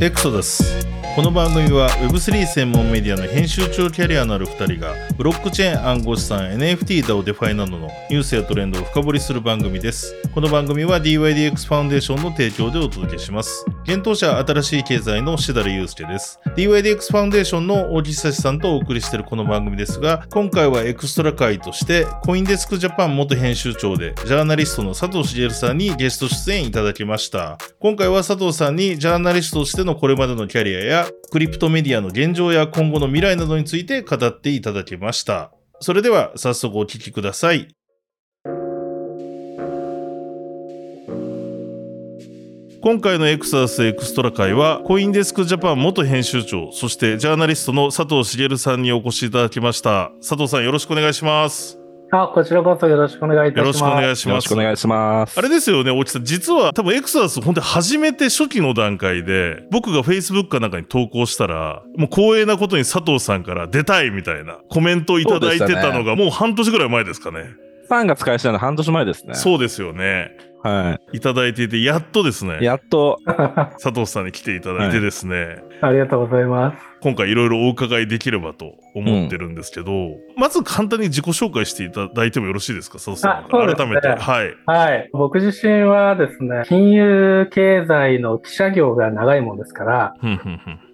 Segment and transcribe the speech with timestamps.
[0.00, 0.86] エクソダス。
[1.16, 10.14] この番組は Web3 専門メディアの編集長キャリアのある2人がブロックチェーン暗号資産 NFT だをデファイなどのニュースやトレンドを深掘りする番組です。
[10.36, 35.50] この番組は dYdX ファウンデーションの提供でお届けします現当社新しい経済のしだれゆうすけです dYdX ファウンデーションの大木久志さんとお送りしているこの番組ですが今回はエクストラ回としてコインデスクジャパン元編集長でジャーナリストの佐藤茂さんにゲスト出演いただきました今回は佐藤さんにジャーナリストとしてのこれまでのキャリアやクリプトメディアの現状や今後の未来などについて語っていただきました。
[35.80, 37.68] それでは早速お聞きください。
[42.86, 50.12] 今回のエクサースエクストラ会は、コインデスクジャパン元編集長、そしてジャーナリストの佐藤茂さんにお越しいただきました。
[50.20, 51.80] 佐藤さんよろしくお願いします。
[52.12, 53.66] あ、こちらこそよろしくお願いいたします。
[53.66, 54.44] よろしくお願いしよろます。
[54.44, 55.36] しくお願いします。
[55.36, 56.24] あれですよね、大木さん。
[56.24, 67.46] 実は多分エクサス本当に初めて初期の段階で、僕が Facebook かなんかに投稿したら、もう光栄なことに佐藤さんから出たいみたいなコメントをいただいてたのがもう半年ぐらい前ですかね。
[67.90, 69.34] 3月開始なの半年前ですね。
[69.34, 70.30] そうですよね。
[70.66, 73.18] はいただいていて、やっとですねい。、やっと、
[73.82, 76.96] 佐藤さんに来ていただいてですね、ありがとうございます。
[77.00, 79.92] 今回いろいろお伺いできればと思ってるんですけど、
[80.36, 83.30] まず簡単に自己紹介していただいてもよろしいですか、佐藤さん。
[83.32, 84.08] あそうですね改めて。
[84.08, 84.54] はい。
[84.66, 85.10] はい。
[85.12, 90.14] 僕自身はですね、金融経済の記者業が長いもんですから、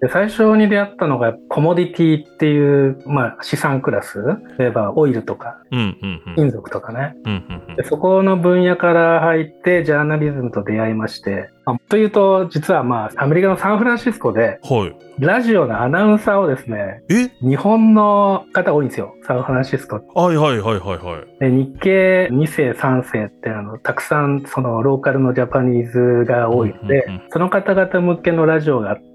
[0.01, 4.19] で最初に出会ったのがコモディティっていう、まあ、資産クラス。
[4.59, 7.15] 例えばオイルとかうんうんうん金属とかね。
[7.25, 15.25] うんうんうんでそこの分野から入ってジャーナリズムと出会いまして、あというと、実はまあ、アメリカのサンフランシスコで、はい。
[15.25, 17.29] ラジオのアナウンサーをですね、え？
[17.47, 19.15] 日本の方多いんですよ。
[19.27, 21.39] サンフランシスコはいはいはいはいはい。
[21.39, 29.12] で日系2世3世ってあのたくさんそのローカルのジャパニーズが多いので、うんうんうんその方々向けのラジオがあって、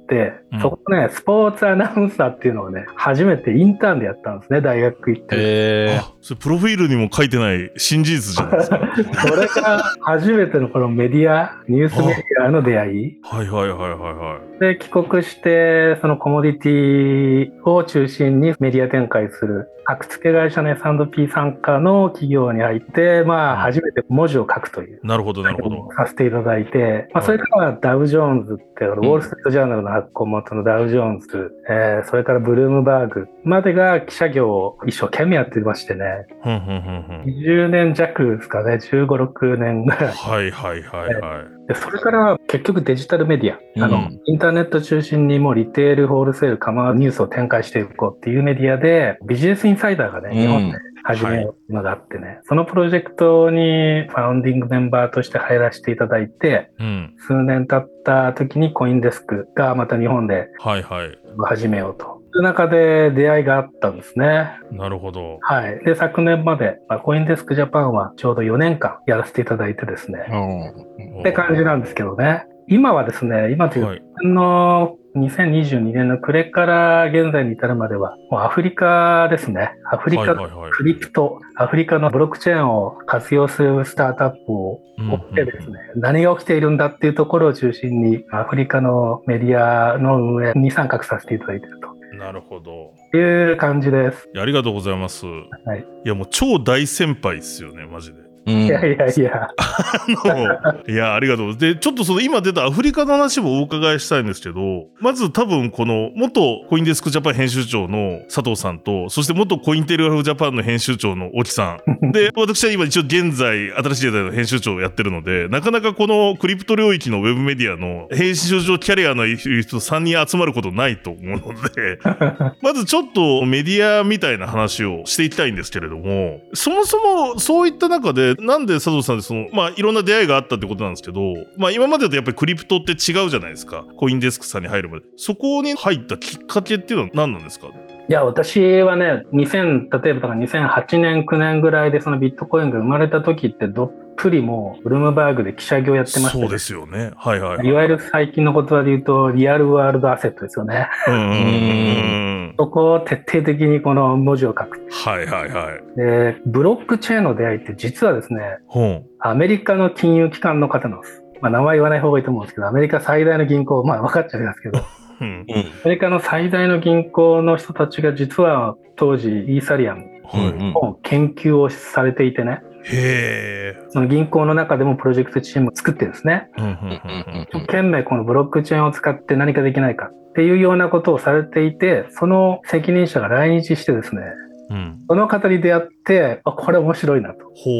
[0.51, 0.61] うん。
[0.61, 9.21] そこねスポーツアナウンサーっていうのをね初めてインターンでやったんですね大学行って、えあ、それプロフィールにも書いてない新事実じゃないですか。
[9.27, 13.17] それが初めてのこのメディアニュースメディアの出会い。
[13.23, 23.59] はいはいはいはいはで帰国してそのコモディティを中心にメディア展開する格付け会社の S&P 参加の企業に入って、まあ、うん。
[23.59, 24.99] 初めて文字を書くという。
[25.01, 25.07] い。
[25.07, 25.87] なるほどなるほど。
[25.95, 33.27] させていただいて、まあ、それからはダウ・ジョーンズっていう、ウォール・ストリート・ジャーナルの発行元のダウ・ジョーンズ、えーそれからブルームバーグ。
[33.43, 36.05] までが記者業を一生懸命やってましてね、
[36.43, 37.23] ふんふんふんふん。
[37.23, 40.13] 20年弱ですかね、15、6年ぐらい。
[40.13, 41.67] はいはいはいはい。
[41.67, 50.77] でそれからは結局デジタルメディア、あのうんインターネット中心にもうリテール、ホールセール、カマニュースを展開していこうっていうメディアで、ビジネスインサイダーがね、日本で
[51.07, 57.15] 始めようのがあってね、そのプロジェクトにファウンディングメンバーとして入らせていただいて、うん。
[57.17, 61.17] 数年経った時にコインデスクがまた日本ではいはい。
[61.45, 62.21] 始めようと。
[62.35, 64.49] いう中で出会いがあったんですね。
[64.71, 65.39] なるほど。
[65.41, 65.79] はい。
[65.85, 70.25] で、昨年まで、まあコインデスクジャパンはちょうど4年間やらせていただいてですね。
[70.29, 71.19] うん。
[71.21, 72.45] って感じなんですけどね。
[72.67, 74.01] 今はですね、今というはい。
[74.23, 79.71] の2022年の暮れから現在に至るまでは、もうアフリカですね。
[79.91, 80.69] アフリカの。
[80.71, 91.79] クリプト、アフリカのブロックチェーンを活用するスタートアップをうん追ってですね、何が起きているんだっていうところを中心に、アフリカのメディアの運営に参画させていただいている
[92.17, 92.93] なるほど。
[93.11, 94.29] という感じです。
[94.35, 95.25] ありがとうございます。
[95.25, 95.85] はい。
[96.05, 98.26] いやもう超大先輩っすよね、マジで。
[98.47, 101.57] うんいやいやいや、あのいや、ありがとう。
[101.57, 112.11] で、ちょっとその今出たアフリカの話もお伺いしたいんですけど、まず多分この元コインデスクジャパン編集長の佐藤さんと、そして元コインテレグラフジャパンの編集長の沖さん。
[112.13, 121.99] で、私は今一応現在新しい時代の編集長をやってるので、なかなかこのクリプト領域のウェブメディアの編集長キャリアのいる人3人集まることないと思うので、
[122.63, 131.21] まずちょっとメディアみたいな話をしていきたいんですけれども、そもそもそういった中で、なんで佐藤さんでその、まあいろんな出会いがあったってことなんですけど、
[131.57, 133.85] まあ今までとやっぱりクリプトって違うじゃないですか。
[133.97, 135.05] コインデスクさんに入るまで。
[135.15, 137.67] そこに入ったきっかけっていうのは何なんですか？
[138.09, 147.11] いや、私はね、2000、例えばだから2008年、9年ぐらいでそのビットコインが生まれた時ってどっぷりもう、ブルームバーグで記者業やってましたねそうですよね。
[147.17, 147.67] はいはい、はい。
[147.67, 150.87] いわゆる最近の言葉で言うと、リアルワールドアセットですよね。
[151.05, 152.46] うん。
[152.57, 154.87] そこを徹底的にこの文字を書く。
[154.89, 155.97] はいはいはい。
[155.97, 159.05] で、ブロックチェーンの出会いって実はですね、本。
[159.19, 161.23] アメリカの金融機関の方なんです。
[161.41, 164.79] まあ名前言わない方がいいと思うんですけど、アメリカ最大の銀行、まあ分かっちゃいますけど、
[165.21, 165.45] うん。
[165.49, 170.47] アメリカの最大の銀行の人たちが実は当時イーサリアムはい。
[170.47, 173.85] うんの研究をされていてね、へえ。
[173.89, 176.49] その銀行の中でもプロジェクトチームを作ってるんですね。
[176.57, 184.21] うんうんうんうん懸命このブロックチェーンを使って何かできないかっていうようなことをされていて、その責任者が来日してですね、
[184.69, 184.99] うん。
[185.09, 187.39] その方に出会って、あ、これ面白いなと。
[187.55, 187.71] ほ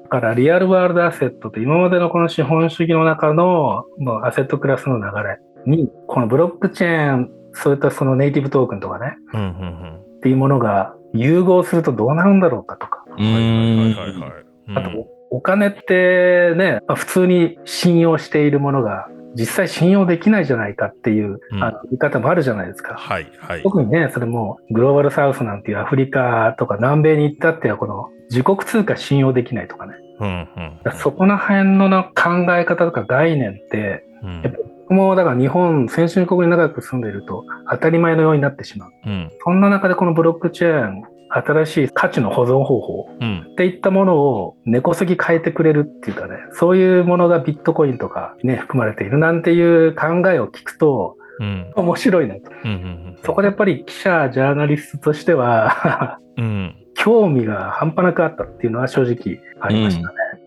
[0.00, 0.02] う。
[0.04, 13.03] だからリアルワールドアセットって今までのこの資本主義の中のもうアセットクラスの流れに、このブロックチェーン、そういったそのネイティブトークンとかね、うんうんっていうものが融合するとどうなるんだろうかとか。
[13.18, 13.34] ううん。
[13.34, 14.86] はいんはいはいはい。
[14.86, 22.94] あと、お金ってね、まあ普通に信用しているものが実際信用できないじゃないかっていう、うんあの見方もあるじゃないですか。
[22.94, 23.62] はいはい。
[23.62, 29.94] 特にね、それもグローバルサウスなんていうアフリカとか南米に行ったってはこの自国通貨信用できないとかね。
[30.20, 30.46] うんうん
[30.84, 38.90] だからそこら辺のな考え方とか概念って、うんやっぱ僕もだから日本、先進国に長く住んでいると当たり前のようになってしまう。
[39.06, 41.02] うんそんな中でこのブロックチェーン、
[41.38, 43.46] 新しい価値の保存方法うん。
[43.52, 51.72] っていったものを根こそぎ変えてくれるっていうかね、そういうものがビットコインとかね、含まれているなんていう考えを聞くとうん。
[51.74, 52.42] 面白いなと。
[52.64, 56.76] うんうんそこでやっぱり記者、ジャーナリストとしてはうん。
[56.94, 60.06] 興味が半端なくあったっていうのは正直ありましたね。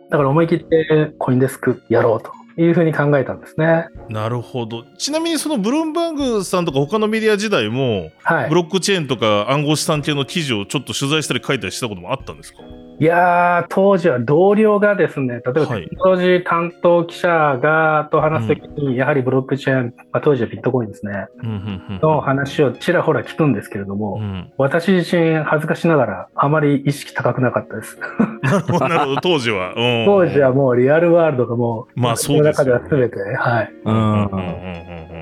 [0.09, 3.87] だから思い切ってコインデスクやろうというふうに考えたんですね。
[4.09, 4.83] なるほど。
[4.97, 8.55] ちなみにそのブルームバーグさんとか他のメディア時代も、はいブ。
[8.55, 12.59] ロックチェーンとか暗号資産系の記事をちょっと取材したり書いたりしたこともあったんですか？
[12.99, 15.83] いやー、当時は同僚がですね、例えばはい。
[15.83, 17.29] テクノロジー担当記者
[17.61, 21.99] がと話すときに、やはりブロックチェーン、まあ、当時はビットコインですね、うんうんうん。
[22.01, 24.51] の話をちらほら聞くんですけれども、うん。
[24.57, 27.99] 私自身恥ずかしながらあまり意識高くなかったです。
[28.79, 29.75] なるほど、当時は。
[29.75, 30.05] うん。
[30.05, 33.73] 当時はもうリアルワールドがもう、まあそうで中では全て、はい。
[33.85, 35.16] うんうんうんうん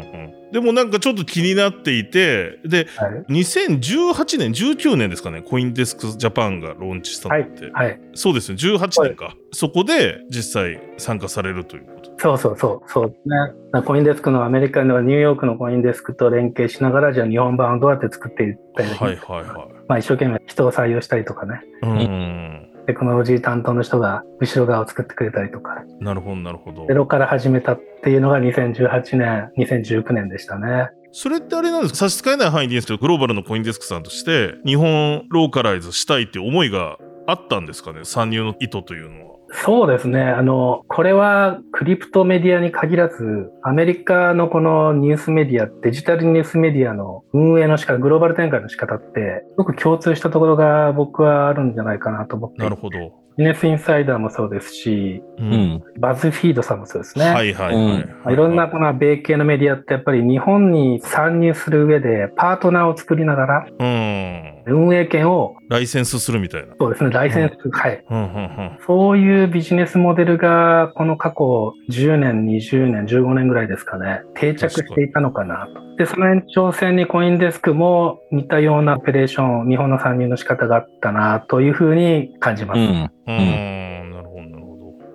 [0.56, 3.44] でもなんかちょっと気になっていて、で、はい。
[3.44, 7.70] 2018年、19年ですかね、コインデスクジャパンがローンチしたのって。
[7.72, 8.00] はい。
[8.14, 9.36] そうですね、18年か。
[9.52, 12.12] そこで実際参加されるということ。
[12.18, 13.82] そうそうそう、そうですね。
[13.82, 21.60] コインデスクのアメリカのニューヨークのコインデスクと連携しながら、じゃあ日本版をどうやって作っていったらいいはいはいはまあ一生懸命人を採用したりとかね。
[21.84, 21.86] い。
[21.86, 22.75] うん。
[22.86, 26.94] テクノロジー担当の人が後ろ側を作ってくれたりとか、なるほど、なるほどゼ。
[26.94, 30.90] ロから始めたっていうのが2018年、2019年でしたね。
[31.12, 31.98] それってあれなんですか？
[32.00, 36.98] 差し支えない範囲でいいんですけど、グローバルのコインデスクさんとして、日本ローカライズしたいっていう思いが
[37.28, 38.02] あったんですかね？
[38.04, 39.35] 参入の意図というのは。
[39.64, 40.22] そうですね。
[40.22, 52.62] あの、これはクリプトメディアに限らず、アメリカのこのニュースメディア、デジタルニュースメディアの運営の仕方、グローバル展開の仕方って、すごく共通したところが僕はあるんじゃないかなと思って。
[52.62, 53.26] なるほど。
[53.38, 55.46] ビジネスインサイダーもそうですし、うう。
[55.46, 55.84] ん。
[56.00, 57.26] バズフィードさんもそうですね。
[57.26, 58.34] はいはいはい。
[58.34, 64.64] いろんなこの米系のメディアってやっぱり日本に参入する上でパートナーを作りながらうん。
[64.68, 66.76] 運営権をライセンスするみたいな。
[66.80, 68.04] そうですね、ライセンス、はい。
[68.10, 68.78] うんうんうん。
[68.86, 75.98] そういうビジネスモデルがこの過去10年、20年、15年ぐらいですかね、定着していたのかなと。
[75.98, 82.78] で、その延長線にコインデスクも似たようなオペレーション、日本の参入の仕方があったなというふうに感じます。
[82.80, 82.86] うん。
[82.86, 84.05] うーん。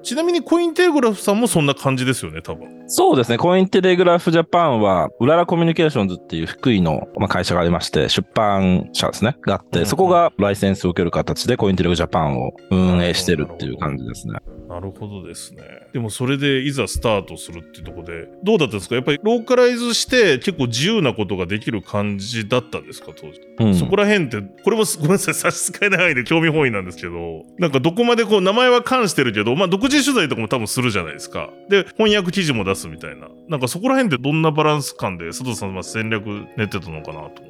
[0.02, 2.84] ちなみにコインテレグラフさんもそんな感じですよね、多分。
[2.88, 3.38] そうですね。
[3.38, 9.36] コインテレグラフジャパンは、うららコミュニケーションズっていう福井のまあ会社がありまして、出版社ですね。
[9.42, 14.34] があっうんて、そこがライセンスを受ける形でコインテレグジャパンを運営してるっていう感じですね。
[14.68, 15.62] なるほどですね。
[15.92, 18.94] でもそれでいざスタートするっていうところで、どうだったんですか？
[18.94, 23.40] やっぱりローカライズして結構自由なことができる感じだったんですか当時？
[23.58, 23.74] うん。
[23.74, 31.50] そこら辺って、これもす ごめんなさい、差し支えない範囲で興味本位なんですけど、なんかどこまでこう名前は関してるけど、まあ独人取材とかも多分するじゃないですか。
[31.68, 33.28] で、翻訳記事も出すみたいな。
[33.48, 36.24] なんかそこら辺でどんなバランス感で佐藤さんは戦略
[36.56, 37.49] 練ってたのかなと思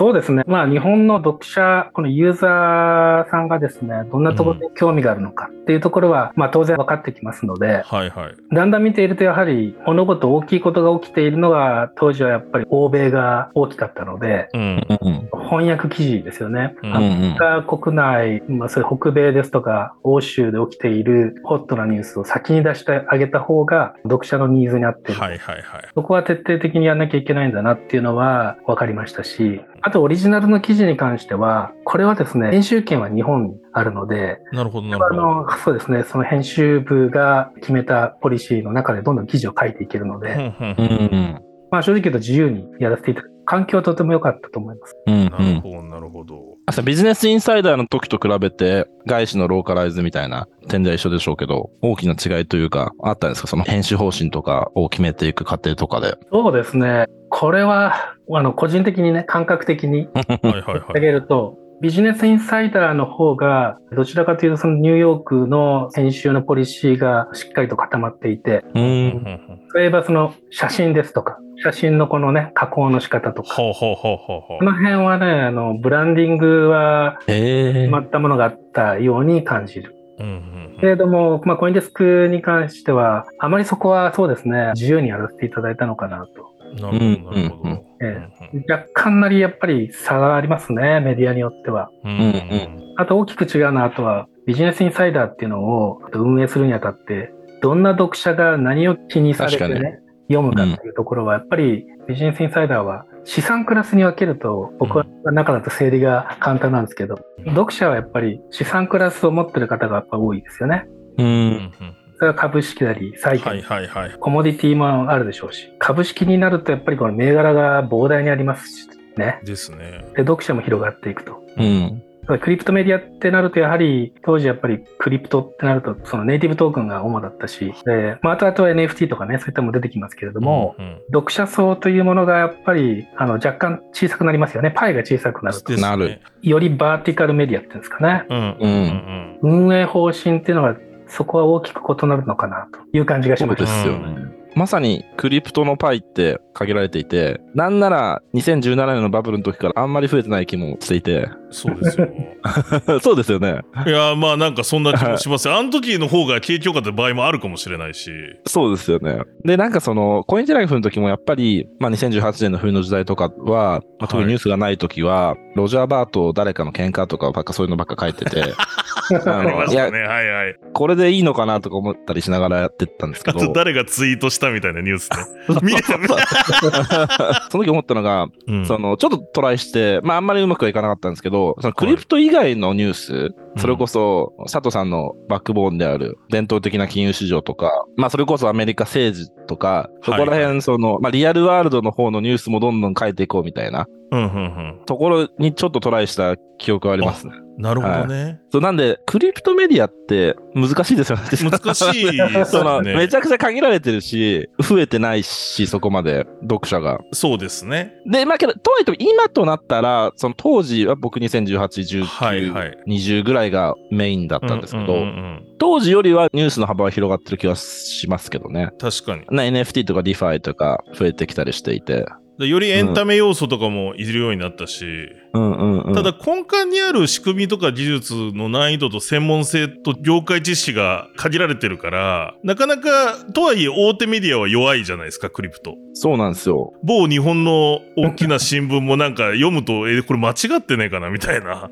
[0.00, 0.44] そうですね。
[0.46, 8.34] まあ日本の読者、このユーザーさんがですね、どんなところに興味があるのかっていうところは、まあ当然分かってきますので、はいはい。
[8.50, 14.86] だんだん見ているとやはり物事大きいことが起きているのが当時はやっぱり欧米が大きかったので、うん。
[15.02, 15.28] うん。
[15.50, 16.74] 翻訳記事ですよね。
[16.82, 25.20] うんアメリカ国内、まあ、それ北米ですとか欧州で起きているホットなニュースを先に出してあげた方が読者のニーズに合っている。
[25.20, 25.88] はいはいはい。
[25.94, 35.22] そこは徹底的にやんなきゃいけないんだなっていうのは分かりましたし、あとオリジナルの記事に関しては、これはですね、編集権は日本にあるので、なるほどなるあほど。
[35.44, 40.86] の、そうですね、その編集部が決めたポリシーの中でどんどん記事を書いていけるので、うんうんうん。
[40.86, 41.42] うん。
[41.70, 44.96] まあ正直言うと自由にやらせていただく環境はとても良かったと思います。
[45.08, 45.24] うん。
[45.24, 46.56] なるほどなるほど。
[46.84, 53.48] ビジネスインサイダーの時と比べて、外資のローカライズみたいな点では一緒でしょうけど、大きな違いというか、あったんですか？
[53.48, 56.14] その編集方針とかを決めていく過程とかで。
[56.30, 57.06] そうですね。
[57.28, 60.78] これは、あの、個人的にね、感覚的にはいはいはい。
[60.82, 68.78] 挙げると、ビジネスインサイダーの方が、どちらかというとそのニューヨークの編集のポリシーがしっかりと固まっていて、う。
[68.78, 77.88] うんん例えばその写真ですとか、写真のこのね、加工の仕方とか、ほうほうほうほうほこの辺はね、あの、ブランディングは決。
[77.90, 79.94] まったものがあったように感じる。
[80.18, 80.22] う。
[80.22, 86.50] うんうんけれども、まあ、コインデスクに関しては、あまりそこはそうですね、自由にやらせていただいたのかなと。
[86.82, 87.84] なるほど、なるほど。
[88.00, 88.28] え
[88.66, 91.90] 若干なりやっぱり差がありますね、メディアによっては。
[92.04, 100.00] うんうんあと大きく違うのは、あとはビジネスインサイダーっていうのを運営するにあたって、どんな読者が何を気にされて確かね、
[100.32, 110.86] 読むかっていうところは、やっぱりビジネスインサイダーは資産クラスに分けると、僕は中だと整理が簡単なんですけど、読者はやっぱり資産クラスを持ってる方がやっぱ多いですよね。
[111.18, 111.22] う。
[111.22, 111.72] うんん
[112.16, 114.12] それは株式なり債券、はいはいはい。
[114.20, 119.40] コモディティもあるでしょうし、株式になるとやっぱりこの銘柄が膨大にありますしね。
[119.44, 120.04] ですね。
[120.14, 121.42] で、読者も広がっていくと。
[121.56, 122.02] うん。
[122.26, 134.70] ただクリプトメディアってなると、やはり当時やっぱりクリプトってなると、そのネイティブトークンが主だったし、で、まあ、あとあとは NFT とかね、そういったのも出てきますけれども、うんうん読者層というものがやっぱり、あの、若干小さくなりますよね。
[134.70, 135.72] パイが小さくなると。
[135.72, 138.24] なるよりバーティカルメディアっていうんですかね。
[138.28, 140.76] うんうんうん運営方針っていうのが、
[141.08, 143.66] そこは大きく異なるのかなという感じがしました。
[143.66, 144.29] そうですよね。
[144.54, 152.08] まさにクリプトのパイって限られていて、なんなら2017年のバブルの時からあんまり増えてない気もしていて、そうですよ。
[153.02, 153.60] そうですよね。
[153.86, 155.56] いや、まあなんかそんな気もしますよ。
[155.56, 158.10] あの時の方が景気良かった場合もあるかもしれないし。
[158.46, 159.20] そうですよね。
[159.44, 168.54] で、なんかその、コインテラフの時もやっぱり、まあ2018年の冬の時代とかは、まあ、特にニュースがない時は、ロジャー・バーと誰かの喧嘩とかばっかそういうのばっか書いてて、
[169.14, 170.00] あのいやね。
[170.00, 170.56] はいはい。
[170.72, 175.16] これでいいのかなとか思ったりしながらやってったんですけあど、 と誰がツイートしたみたいなニュースね。
[175.46, 175.54] そ
[177.58, 197.32] の時思ったのが、うんその、ちょっとトライして、まああんまりうまくはいかなかったんですけど、そのクリプト以外のニュース、それこそ佐藤さんのバックボーンである伝統的な金融市場とか、まあそれこそアメリカ政治とか、そこらはいは辺その、まあリアルワールドの方のニュースもどんどん書いていこうみたいなうんうんところにちょっとトライした記憶はありますね。
[197.36, 197.62] うん。
[197.62, 198.40] なるほどね。
[198.50, 201.24] そうなんで、クリプトメディアって難しいですよね。
[201.30, 202.82] 難しいです その。
[202.82, 207.00] めちゃくちゃ限られてるし、増えてないし、そこまで読者が。
[207.12, 207.94] そうですね。
[208.06, 218.70] で、まあけど、とはいっても今となったら、その当時は僕2018、19、はいはい20ぐらいがメインだったんですけど、うんうんうんうん当時よりはニュースの幅は広がってる気はしますけどね。
[218.78, 219.24] 確かに。
[219.30, 222.06] な NFT とか DeFi とか増えてきたりしていて。
[222.40, 225.94] でよりエンタメ要素とかもいるようになったし、うんうんうん。
[225.94, 235.74] ただ根幹にある仕組みとか技術の難易度と専門性と業界知識が限られてるから、なかなか、とはいえ大手メディアは弱いじゃないですか、クリプト。
[235.92, 236.72] そうなんですよ。
[236.82, 241.68] 某日本の大きな新聞もなんか読むと、え、これ間違ってねえかなみたいな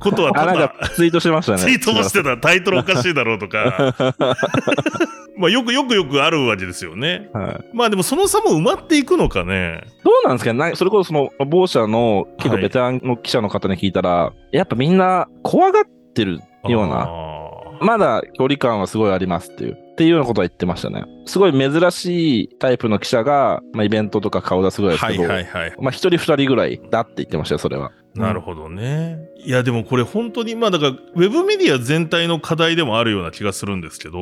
[0.00, 1.58] ことはただかツイートしてましたね。
[1.58, 3.94] ツイートもしてたタイトルおかしいだろうとか、
[5.38, 7.28] まあよくよくよくあるわけですよね。
[7.32, 7.64] はい。
[7.74, 9.82] まあでもその差も埋まっていくのかね。
[10.04, 10.52] どうなんですか？
[10.52, 21.06] ねそれこそその某社の結構はいベテランの記者の方に聞いたら、やっぱみんな怖がってるような、あまだ距離感はすごいありますっていう、っていうようなことは言ってましたね。
[21.24, 25.74] すごい珍しいタイプの記者が、まあ、イベントとか顔出すぐらいーはいですけど、はいはい。
[25.80, 27.92] まあ一人二人ぐらいだって言ってましたよ、それは。
[28.14, 29.18] なるほどね。
[29.44, 34.18] いや、でもこれ本当に、まあだから、ウェブメディア全体の課題でもあるような気がするんですけど、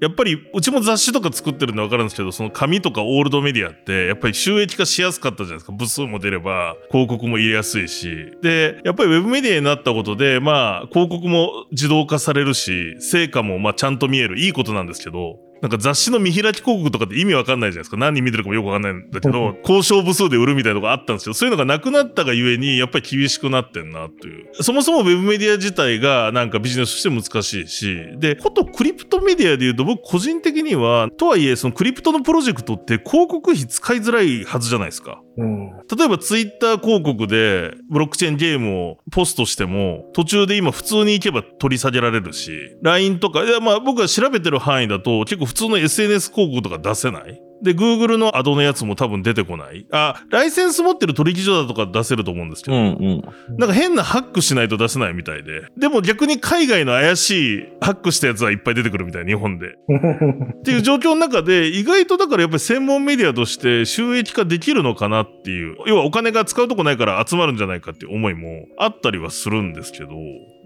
[0.00, 5.72] やっぱり、うちも雑誌とか作ってるんでわかるんですけど、その紙とかオールドメディアって、やっぱり収益化しやすかったじゃないですか。
[5.72, 8.32] 部数も出れば、広告も入れやすいし。
[8.42, 14.38] で、やっぱりウェブメディアになったことで、まあ、広告も自動化されるし、成果もまあちゃんと見える。
[14.38, 15.17] いいことなんですけど、
[15.60, 17.96] なんか雑誌の見開き広告とかって意味わかんないじゃないですか。
[17.96, 24.62] 何人見てるかもよくわかんないんだけど、交渉部数で売るみたいなのがあったんですけど、そういうのがなくなったがゆえに、やっぱり厳しくなってんなっていう。
[24.62, 35.20] そもそもウェブメディア自体がなんかビジネスとして難しいし、で、ことクリプトメディアで言うと僕個人的には、とはいえそのクリプトのプロジェクトって広告費使いづらいはずじゃないですか。
[35.38, 35.70] うん。
[35.96, 42.50] 例えばツイッター広告でブロックチェーンゲームをポストしても途中で今普通に行けば取り下げられるし
[42.82, 49.86] LINE とかいやまあ僕が調べてる範囲だと結構普通の SNS 広告とか出せないで Google のアドのやつも多分出てこない。
[49.90, 53.56] あライセンス持ってる取引所だとか出せると思うんですけど、うんうん。
[53.58, 55.62] なんか変なハックしないと出せないみたいで。
[55.76, 59.68] でも逆に海外の怪しいハックしたやつはいっぱい出てくるみたい日本で。
[60.58, 70.10] っていう状況の中で、意外とだからやっぱり専門メディアとして収益化できるのかなっていう、要はお金が使うとこないから集まるんじゃないかっていう思いもあったりはするんですけど、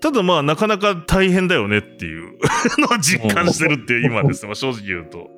[0.03, 2.37] ただまあなかなか大変だよねっていう
[2.79, 5.31] のは実感してるっていう今ですね、まあ正直言うと。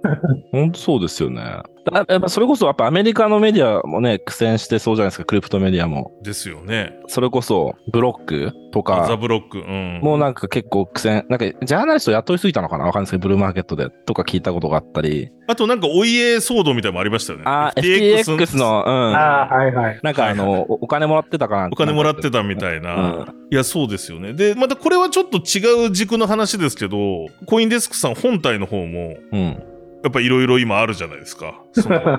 [0.53, 1.63] 本当そうですよね。
[1.93, 6.13] あやっぱそれこそやっぱアメリカのメディアもね、苦戦してそうじゃないですか、クリプトメディアも。
[6.23, 6.93] ですよね。
[7.07, 9.59] それこそブロックとザ・か、ブロック。
[9.59, 10.01] うん。
[10.03, 17.45] もうなんか結構苦戦、なんかジャーナリスト雇いすぎたのかなわかんないですけど、ブルーマーケットでとか聞いたことがあったり、あとなんかお家騒動みたいなのもありましたよね。
[17.47, 19.15] あ、FTX の、うん。
[19.15, 20.01] ああ、はいはい。
[20.03, 22.95] なんかあの、おお金もらってたかなお金もらってたみたいな。
[22.95, 24.33] うんいや、そうですよね。
[24.33, 29.63] で、またこれはちょっと違う軸の話ですけど、コインデスクさん本体の方も、うん。
[30.05, 31.55] やっぱいろいろ今あるじゃないですか。
[31.73, 32.19] その だ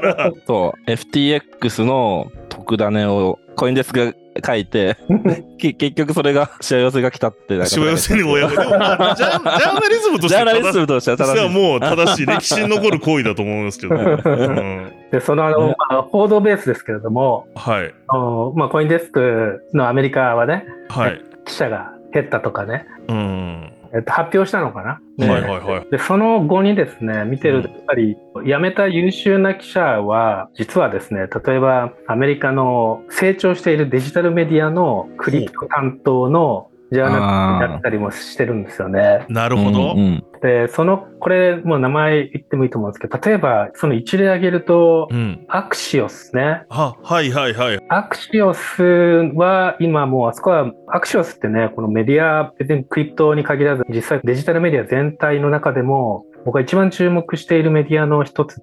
[0.00, 4.96] ら、そう、FTX の特ダネをコインデスクが書いて、
[5.58, 7.66] け結局それがしわ寄せが来たって。
[7.66, 11.48] しわ寄せに親子でも、まあジャージャーナリズムとしてジャーナリズムとしては。
[11.48, 13.96] もう正しい、歴史に残る行為だと思うんですけど。
[13.96, 17.92] う んで、そのあの、ねまあ、報道ベースですけれども、はい。
[18.06, 21.20] あのまあ、コインデスクのアメリカはね、はい。
[21.46, 23.72] 記者が減ったとかね、うん。
[23.96, 25.00] えっと、発表したのかな？
[25.16, 25.90] ねはいはいはい。
[25.90, 39.24] で、その後にですね、見てると、やっぱり、辞めた優秀な記者は、実はですね、例えば、アメリカの成長しているデジタルメディアのクリプト担当のジャーナリストだったりもしてるんですよね。
[39.28, 39.92] なるほど。
[39.92, 45.44] うんうんで、その、これ、もう名前言ってもいいと思うんですけど、例えば、その一例挙げるとう、ん。
[45.48, 46.64] アクシオスね。
[46.68, 47.80] あ、はいはいはい。
[47.88, 48.82] アクシオス
[49.34, 58.62] は今もうあそこはアクシオスってねこのメディア別にクリプトに限らず実際デジタルメディア全体の中でも僕が一番注目しているメディアの一つで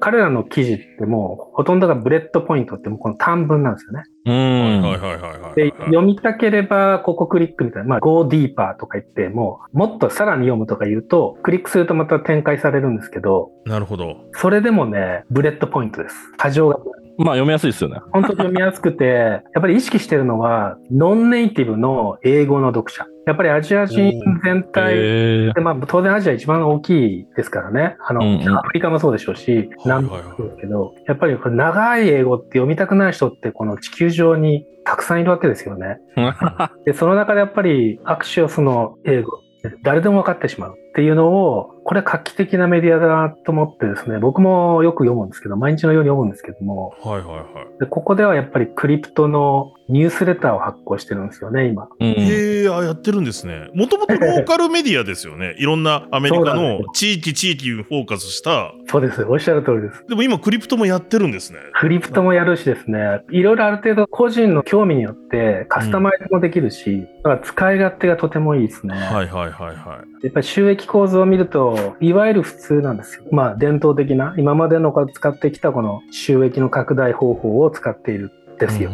[0.00, 4.02] 彼らの記事ってもうほとんどが bullet point ってもうこの短文なんですよね。
[4.26, 4.82] うん。
[4.82, 5.54] はいはいはいはいはい。
[5.54, 14.16] で読みたければここクリックみたいな、まあ Go deeper とか言ってもうもっとさらに読むとか言うとクリックするとまた展開されるんですけどなるほど。
[14.32, 16.16] それでもねbullet point です。
[16.36, 16.78] 箇条書き
[17.22, 18.00] まあ読みやすいですよね。
[18.12, 23.06] 本当に読みやすくて、やっぱり意識してるのは、ノンネイティブの英語の読者。
[23.26, 24.12] やっぱりアジア人
[24.44, 27.96] 全体へで、まあ当然アジア一番大きいですからね。
[28.06, 28.58] あの、うんうん。
[28.58, 35.98] アフリカもそうでしょうし、はい南米もそうですけど、やっぱりこれ長い英語って読みたくない人ってこの地球上にたくさんいるわけですよね。
[36.16, 39.40] ー で、その中でやっぱりアクシオスの英語、
[39.82, 47.80] 誰でも分かってしまうっていうのを、これ画期的なメディアだなと思ってですね、僕もよく読むんですけど、毎日のように読むんですけども、はいはいはい。
[47.80, 51.88] でここではやっぱりクリプトのニュースレターを発行してるんですよね、今。
[51.98, 53.68] うんへえ、あ、やってるんですね。
[53.74, 55.56] もともとローカルメディアですよね。
[55.58, 58.72] いろんなアメリカの地域地域にフォーカスした。
[58.86, 59.24] そうです。
[59.24, 60.04] おっしゃる通りです。
[60.08, 61.58] でも今クリプトもやってるんですね。
[61.80, 68.94] クリプトもやるしですね、いろいろある程度個人の興味によってカスタマイズもできるし、だから使い勝手がとてもいいですね。
[68.94, 70.24] はいはいはいはい。
[70.24, 71.69] やっぱり収益構造を見ると、
[72.00, 73.24] いわゆる普通なんですよ。
[73.30, 78.90] まあ伝統的な、今までの使ってきたこの収益の拡大方法を使っているんですよ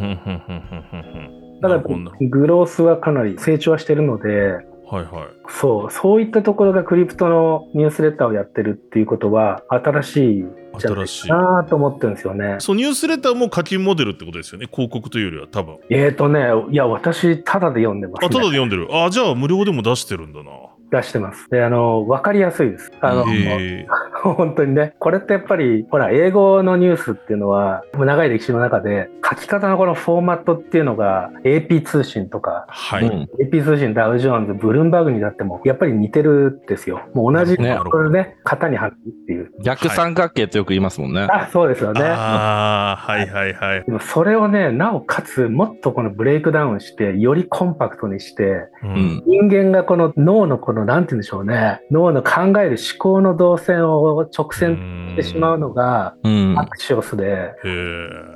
[1.61, 4.59] ただグロースはかなり成長はしてるので、
[4.89, 5.29] はいはい。
[5.49, 11.29] そう、そういったところがクリプトのニュースレターをやってるっていうことは、新しいんじゃない新しい。
[11.29, 12.57] かなと思ってるんですよね。
[12.61, 14.69] そう、ニュースレターも課金モデルってことですよね。
[14.71, 15.79] 広告というよりは多分。
[15.91, 18.35] えーとね、いや、私、ただで読んでます、あ、ね。
[18.35, 18.89] ただで読んでる。
[18.93, 20.51] あ、じゃあ無料でも出してるんだな。
[20.97, 21.49] 出してます。
[21.51, 22.93] で、あの、わかりやすいです。
[23.01, 23.25] あの。
[24.35, 33.07] 本当にね、これってやっぱり、ほら、英語のニュースっていうのは、もう長い歴史の中で、書き方のこのフォーマットっていうのが、AP 通信とか、はい。
[33.07, 33.29] うん。
[33.41, 37.03] AP 通信、ダウジョーンズ、ブルームバーグにだっても、やっぱり似てるんですよ。
[37.15, 39.51] もう同じ、ねこれね、型に貼るっていう。
[39.63, 41.27] 逆三角形ってよく言いますもんね。
[41.31, 42.03] あ、そうですよね。
[42.03, 43.85] ああ、はいはいはい。
[43.85, 49.23] でもそれをね、なおかつ、もっとこのブレイクダウンして、よりコンパクトにして、ううん。。
[49.27, 56.59] 人間がこの脳のこの、なんて言うんでしょうね、脳の考える思考の動線を直線してしまうのが、うん。
[56.59, 57.53] アクシオスで。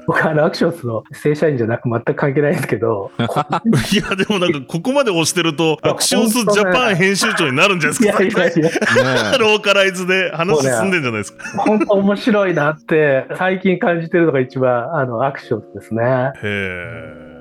[0.07, 8.43] 僕あのアクションスの正社員じゃなく全く関係ないんですけど、 いや、でもなんか、ここまで押してると、アクションスジャパン編集長になるんじゃないですか。
[8.45, 11.45] やいや、ね ローカライズで話進んでんじゃないですか。
[11.63, 16.33] 本当面白いなって最近感じてるのが一番あのアクションスですね。
[16.43, 17.40] へえ。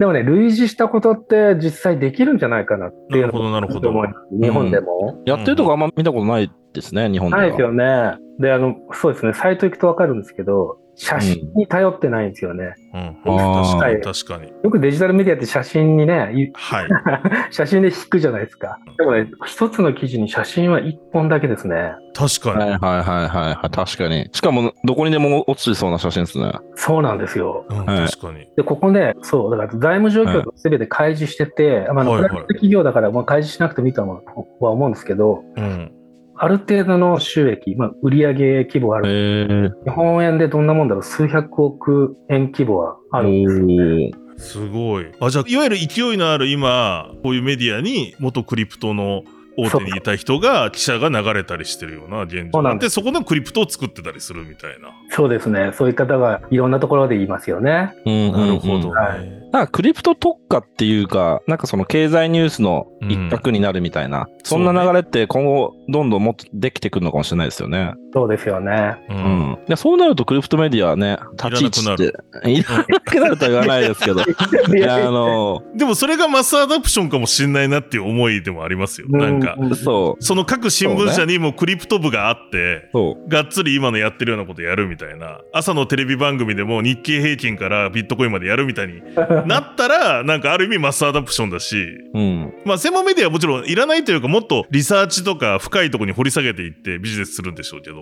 [0.00, 3.92] でもね、類似したことって実際できるんじゃないかなっていうなるほどなるほど
[4.32, 5.22] 日本でも。
[5.26, 7.42] やってるとこあんま見たことないですね、日本では。
[7.42, 8.16] ないですよね。
[8.38, 12.74] で、あの、そうですね、サイト行くとわかるんですけど、写真に頼ってないんですよね。
[12.92, 13.16] うん。
[13.24, 14.52] あー確かに。
[14.62, 16.88] よくデジタルメディアって写真にね、いはい。
[17.50, 18.78] 写真で引くじゃないですか。
[18.98, 21.94] でもね、一つの記事に写真は一本だけですね。
[22.12, 22.70] 確かに。
[22.70, 23.70] はいはいはいはいはい。
[23.70, 24.28] 確かに。
[24.30, 26.52] しかも、どこにでも落ちそうな写真ですね。
[26.74, 27.64] そうなんですよ。
[27.70, 28.46] うん、はい確かに。
[28.54, 34.20] で、ここね、そう、だから財務状況をすべて開示してて、はいはいプライベート企業だから、まあ、開示しなくてもいいとは
[34.60, 35.92] は思うんですけど、うん。
[36.42, 39.08] ある程度の収益、まあ、売上規模がある。
[39.08, 39.70] へえ。
[39.84, 43.60] 日本円でどんなもんだろう、数百億円規模はあるんです。
[43.60, 45.12] おーすごい。
[45.20, 49.22] あ、じゃあ、いわゆる勢いのある今、こういうメディアに元クリプトの
[49.58, 54.88] 大手にいた人が記者が流れたりしてるような現状そうなんででそこのクリプトを作ってたりするみたいな。
[55.10, 55.72] そうですね。
[55.74, 57.94] そういう方がいろんなところで言いますよね。
[58.06, 58.88] うんなるほどね。
[58.88, 67.94] はいなんかクリプト特化っていうか、なんかその経済ニュースの一角になるみたいな、そんな流れって今後どんどんもっとできてくるのかもしれないですよね。
[68.12, 68.96] そうですよね。
[69.08, 69.58] ううんん。
[69.68, 74.22] でそうなるとクリプトメディアはね、立ち位置って、いらなくなるとは言わないですけど、
[74.76, 79.08] いや、あの、でもそれがマスアダプションかもしれないなっていう思いでもありますよ。
[79.10, 83.28] なんか、うそう、その各新聞社にもクリプト部があって、そう。
[83.28, 85.40] がっつり今のやってるようなことやるみたいな。
[85.52, 89.02] 朝のテレビ番組でも日経平均からビットコインまでやるみたいに
[89.48, 92.54] なったら、なんかある意味 mass adoption だし、うん。
[92.64, 97.96] まあ専門メディアはもちろんいらないというかもっとリサーチとか深いところに掘り下げていってビジネスするんでしょうけど、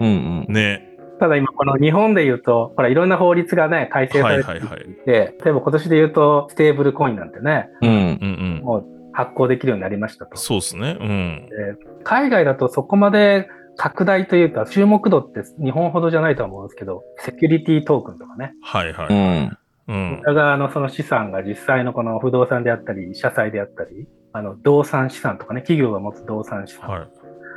[0.00, 0.52] うんうん。
[0.52, 0.96] ね。
[1.18, 7.90] ただ今この日本で言うと、ほらいろんな法律がね、改正されていて、はいはいはい例えば今年で言うと、ステーブルコインなんてね、うん。
[7.90, 8.62] うんうん。
[8.62, 10.36] もう発行できるようになりましたと。
[10.36, 10.98] そうですね。
[11.00, 11.48] うん。
[12.04, 18.52] 海外だとそこまで拡大というか、注目度って日本ほどじゃないと思うんですけど、セキュリティトークンとかね。
[18.62, 19.06] はいはい。
[19.10, 19.58] うん。
[19.88, 20.20] うん。
[20.20, 26.88] 裏側のその資産が実際のこの不動産であったり、社債であったり、あの、動産資産とかね、企業が持つ動産資産。
[26.88, 27.08] はい。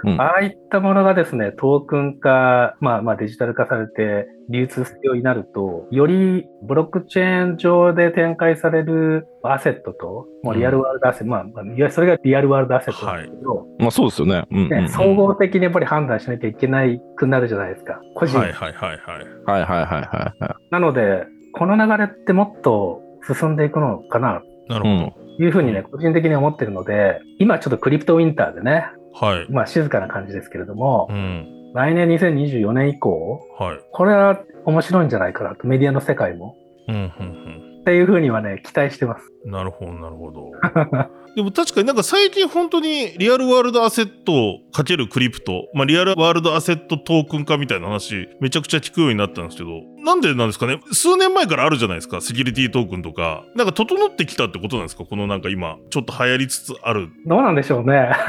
[0.03, 14.45] うんああいったものがですね、トークン化、まあまあデジタル化されて流通するようになると、よりブロックチェーン上で展開されるアセットと、もうリアルワールドアセット、まあ、まあ、いわゆるそれがリアルワールドアセットなんですけど、まあそうですよね。
[14.49, 14.69] うん、うん。
[14.69, 17.99] ね、総合的にやっぱり判断しなきゃいけないくなるじゃないですか。
[18.15, 18.37] 個人。
[18.37, 18.99] はいはいはいはい。
[19.45, 20.55] はいはいはいはいはい。
[20.71, 21.25] なので、
[21.59, 28.85] この流れってもっと進んでいくのかな、なるほというふうにね、個人的に思ってるので、今ちょっとクリプトウィンターでね、
[29.19, 29.27] ど。
[29.27, 29.47] はい。
[29.51, 31.73] まあ静かな感じですけれどもう、ん。
[31.73, 33.79] 来年2024年以降、はい。
[33.91, 36.55] これは面白いんじゃないかなと、メディアの世界も。
[36.87, 39.23] うんうんっていうふうにはね、期待してます。
[39.45, 39.51] うん。
[39.51, 40.51] なるほどなるほど。
[41.35, 49.69] でも確かになんか最近本当にリアルワールドアセットかけるクリプト、まあリアルワールドアセットトークン化みたいな話めちゃくちゃ聞くようになったんですけど、
[50.03, 50.79] なんでなんですかね？
[50.91, 53.43] 数年前からあるじゃないですか、セキュリティトークンとか。
[53.55, 55.05] なんか整ってきたってことなんですか？
[55.05, 57.09] このなんか今、ちょっと流行りつつある。
[57.25, 58.09] どうなんでしょうね。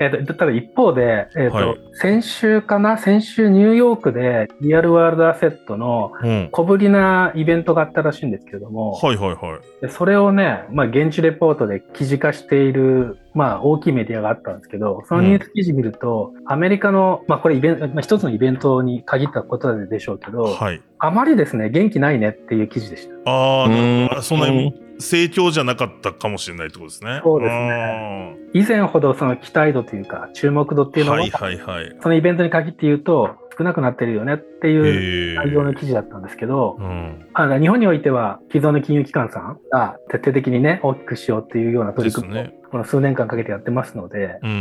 [0.00, 2.98] えっと、ただ一方で、えっと、はい先週かな？
[2.98, 6.48] 先週ニューヨークでリアルワールドアセットのうん。
[6.50, 9.60] 小ぶりなイベントがあったらしいんですけれども、はいはいはい。
[9.80, 20.80] でそれをね、まあ、現地レポートで記事化している、まあ、大きいメディアがあったんですけど、そのニュース記事見ると、アメリカの、まあ、これイベント、まあ、一つのイベントに限ったことでしょうけど、はい。
[20.98, 23.30] あまりですね、元気ないねっていう記事でした。
[23.30, 23.64] あ
[24.18, 27.20] あそんなに盛況じゃなかったかもしれないってことですね。
[27.24, 31.96] そうですね以前ほどその期待度というか、注目度っていうのは、はいはいはい。
[32.00, 37.26] そのイベントに限って言うと、少なくなってるよねっていうえ内容の記事だったんですけど、うん。
[37.34, 42.44] あの日本においては既存の金融機関さんが徹底的にね、大きくしようっていうような取り組みを。
[42.70, 44.46] この数年間かけてやってますので、う。
[44.46, 44.52] うん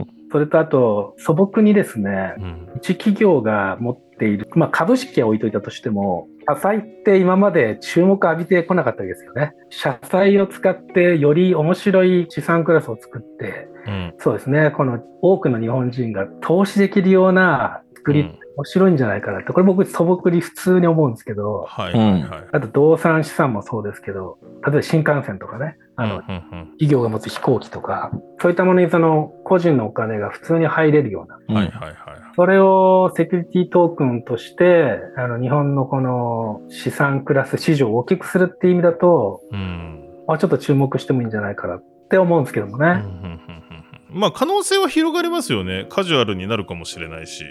[0.00, 0.06] ん。
[0.30, 2.68] それとあと素朴にですね、うん。
[2.76, 9.52] 一企業が持っている、まあ株式は置いといたとしても、社債って今まで注目浴びてこなかったわけですよね。
[9.68, 14.14] 社債を使ってより面白い資産クラスを作って、うん。
[14.18, 22.48] そうですね、この多くの日本人が投資できるような作り、うん面白いんじゃないかなって、これ僕素朴に普通に思うんですけど、はいはいはい。
[22.52, 31.94] あと動産資産もそうですけど、例えば新幹線とかね、あの、うんうんうん企業が持つ飛行機とか、そういったものにその個人のお金が普通に入れるような、はいはいはい。
[32.36, 40.08] それをセキュリティトークンとして、あの、日本のこの資産クラス市場を大きくするっていう意味だと、うん。
[40.26, 42.86] まあ、ちょっと注目してもいいんじゃないかなって思うんですけどもね。
[42.86, 43.69] うんうんうんうん
[44.12, 45.86] まあ可能性は広がりますよね。
[45.88, 47.44] カジュアルになるかもしれないし、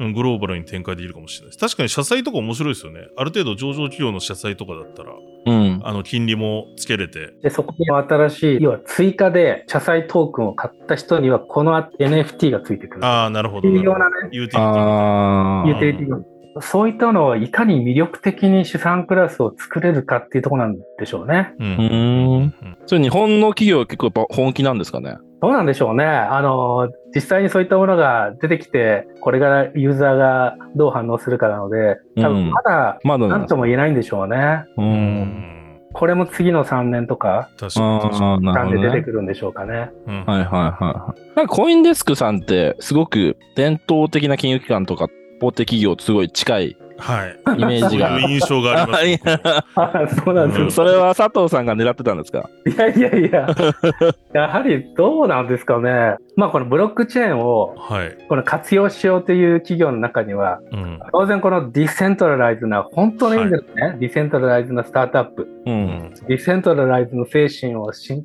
[0.00, 1.58] うんグローバルに展開できるかもしれないし。
[1.58, 3.00] 確かに社債とか面白いですよね。
[3.16, 5.12] ある程度上場企業の社債とかだったら、
[5.46, 5.80] うん。
[5.84, 7.32] あの金利もつけれて。
[7.42, 13.04] で、そこに新しい、要は追加で社債トークンを買った人には、この NFT がついてくる。
[13.04, 13.68] ああ、なるほど。
[13.68, 16.18] いうようなねユーティリティユーティリティが
[16.60, 21.54] そういったのをいかに魅力的に資産クラスを作れるかっていうところなんでしょうね。
[21.58, 22.78] うんうーん。
[22.86, 25.18] それ日本の企業は結構やっぱ本気なんですかね？
[25.40, 26.04] どうなんでしょうね。
[26.04, 34.64] あの、実際にそういったものが出てきて、これからユーザーがどう反応するかなので、多うん分まだまだ何とも言えないんでしょうね。
[34.76, 34.82] う。
[34.82, 35.80] うんん。
[35.92, 38.88] これも次の3年とか、確かにで。
[38.88, 39.90] 出てくるんでしょうかね。
[40.06, 40.14] に。
[40.14, 40.44] うんはいはい
[40.84, 41.36] はい。
[41.36, 45.08] なんかコインデスクさんってすごく伝統的な金融機関とか
[45.40, 47.38] 大手企業とすごい近いはい。
[47.60, 50.70] イメージがそういう印象があります そうなんですよ。
[50.70, 52.48] それは佐藤さんが狙ってたんですか？
[52.66, 53.46] いやいやいや、
[54.34, 56.16] やはりどうなんですかね。
[56.36, 58.16] まあこのブロックチェーンをはい。
[58.28, 61.00] この活用しようという企業の中には、うん。
[61.12, 65.70] 当然この decentralize な、本当の意味ですね、 decentralize なスタートアップ、う。
[65.70, 66.14] うんん。
[66.28, 68.24] decentralize の精神を真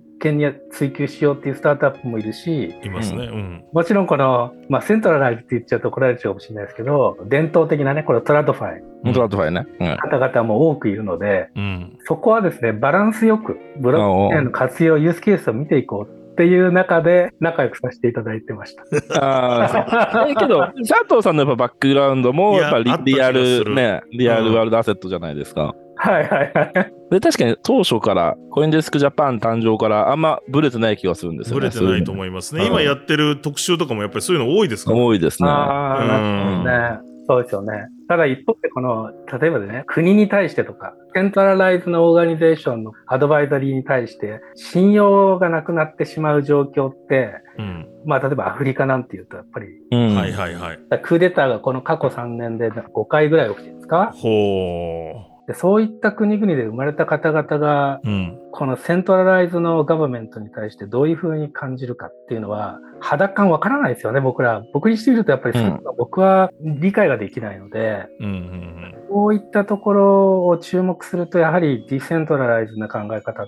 [0.72, 3.26] 追求しようっていうスタートアップもいるし、いますね。
[3.26, 3.64] うん。
[3.74, 9.68] もちろんこの、まあ、 centralize って言っちゃうと怒られちゃうかもしれないですけど、伝統的なね、これ TradFi、本当だとファイね。
[9.80, 9.98] うん。
[9.98, 11.98] 方々も多くいるので、うん。
[12.06, 19.24] そこはですね、バランスよく、ブロックチェーンの活用、ユースケースを見ていこうっていう中で、仲良くさせていただいてました。
[19.24, 25.76] ああ、けど、 佐藤さんのやっぱバックグラウンドも、いややっぱリあった気がリアル、ね、リアうんルワールドアセットじゃないですか。
[26.06, 26.74] はいはいはい。
[27.12, 31.60] で、確かに当初から、コインデスクジャパン誕生からあんまブレてない気がするんですよね。
[31.62, 32.62] ぶれてないとう思いますね。
[32.62, 34.98] うん今やってる特集とかもやっぱりそういうの多いですから。
[34.98, 35.48] 多いですね。
[35.48, 37.13] ああ、なるほどね。
[37.26, 37.88] そうですよね。
[38.10, 47.88] ただ一方でこの、例えばね、国に対してとか、セントラライズのオーガニゼーションのアドバイザリーに対して、信用がなくなってしまう状況って、うん。
[48.06, 50.16] まあ例えばアフリカなんていうと、やっぱり、うん。
[50.16, 50.80] はいはいはい。
[51.02, 54.12] クーデターがこの過去3年で5回ぐらい起きてるんですか？
[54.13, 58.10] ほでそういった国々で生まれた方々が、う。
[58.10, 58.39] うん。
[58.51, 64.63] このセントラライズのガバメントに対してどういうふうに感じるかっていうのは、肌感わからないですよね、僕ら。
[64.73, 73.45] 僕にしてみるとやっぱりそういうのが僕は理解ができないので、うんうんこういったところを注目すると、やはりディセントラライズな考え方っ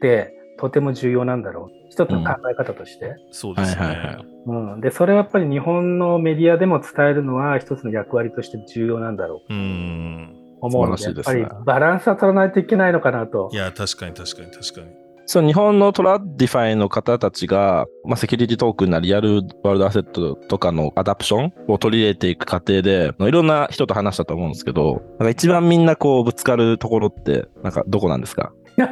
[0.00, 1.88] てとても重要なんだろう。
[1.88, 3.06] 一つの考え方として。
[3.06, 3.16] うん。
[3.30, 3.86] そうですね。
[3.86, 4.80] はいはいはいうん。
[4.80, 10.43] で、それはやっぱり日本のメディアでも伝えるのは一つの役割として重要なんだろううん。
[10.70, 13.56] と思うので、やっぱ素晴らしいですねりバランスは取らないといけないのかなとい。
[13.56, 14.86] や、確かに確かに確かに。
[15.26, 28.52] そう、日本の TradFi の方たちが、まあ、セキュリティトークンな real world asset とかの adoption を取り入れていく過程で、いろんな人と話したと思うんですけど、なんか一番みんなこうぶつかるところって、なんかどこなんですか？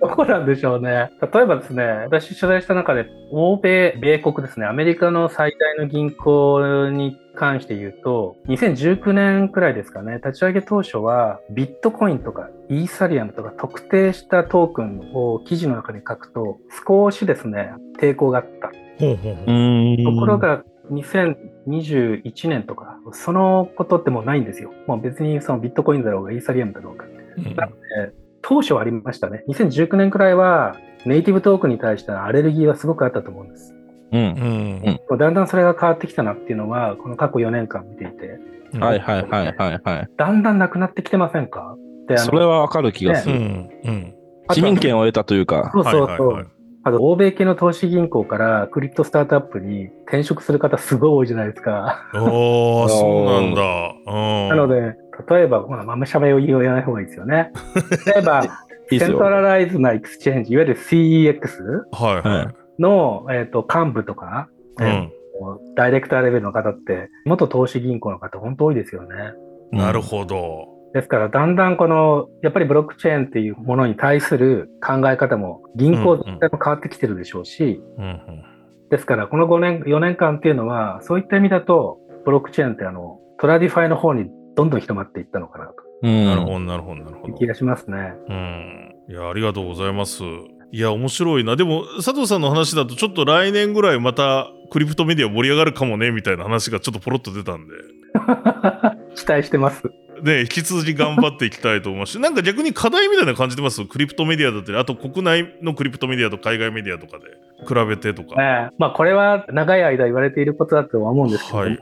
[0.00, 1.10] どこなんでしょうね。
[1.32, 18.70] 例えばですね、私取材した中で、欧米、米国ですね、アメリカの最大の銀行に関して言うと、2019年くらいですかね、立ち上げ当初は、ビットコインとかイーサリアムとか特定したトークンを記事の中に書くと、少しですね、抵抗があった。
[20.04, 24.72] ところが、2021年とか、そのことってもうないんですよ。
[24.86, 27.04] もう別にそのビットコインだろうが、イーサリアムだろうが。
[27.04, 27.12] うん
[28.42, 29.44] 当初はありましたね。
[29.48, 33.74] 2019年くらいはネイティブトークンに対してのアレルギーはすごくあったと思うんです。
[34.12, 34.20] うん。
[34.20, 38.38] うんもうだんだんそれが変わってきたなっていうのは、この過去4年間見ていて、
[38.74, 38.80] うん。
[38.82, 40.08] はいはいはいはいはい。
[40.16, 41.76] だんだんなくなってきてませんか？
[42.16, 43.38] それはわかる気がすうる。
[43.38, 43.70] ん。
[43.84, 44.14] うん。
[44.48, 45.70] あと市民権を得たというか。
[45.72, 46.06] そうそうそう。
[46.06, 46.46] はいはいはい
[46.84, 52.10] あと、欧米系の投資銀行からクリプトスタートアップに転職する方すごい多いじゃないですか。
[52.12, 53.94] おー、 そうなんだ。
[54.04, 54.48] うん。
[54.48, 54.96] なので、
[55.30, 57.52] 例えば、まあ、まり喋りを言わない方がいいですよね。
[58.12, 58.42] 例えば。
[58.90, 64.48] centralize な exchange、いわゆる CEX はいはの、えっと幹部とか、
[64.80, 64.82] い。
[64.82, 65.12] うえーん。
[65.74, 69.08] ダイレクターレベルの方って、元投資銀行の方、本当多いですよね。
[69.72, 70.68] なるほど。
[70.92, 78.44] ですから、だんだんこの、やっぱりブロックチェーンっていうものに対する考え方も、銀行全体も変わってきてるでしょうし、うんうん。
[78.90, 87.46] ですから、この5年、4年間っていうのは、そういった意味だと、ブロックチェーンってあの、 TradFi の方にどんどん広まっていったのかなとうんなるほど、なるほど、なるほどいう気。
[87.46, 88.12] がしますね。
[88.28, 88.94] うん。
[89.08, 90.22] いや、ありがとうございます。
[90.72, 91.54] いや、面白いな。
[91.56, 97.74] でも、佐藤さんの話だと、ちょっと来年ぐらいまた、クリプトメディア盛り上がるかもね、みたいな話がちょっとポロッと出たんで。
[99.14, 99.82] 期待してます。
[100.22, 103.84] ね、引き続き頑張っていきたいと思いますし、 なんか逆に課題みたいな感じてます？
[103.84, 107.24] クリプトメディアだったり、あと国内のクリプトメディアと海外メディアとかで
[107.68, 108.36] 比べてとか。
[108.40, 111.78] ねまあ、これは長い間言われていることだとは思うんですけども、はい